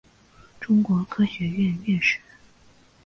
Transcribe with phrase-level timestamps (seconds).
[0.59, 2.19] 中国科学院院士。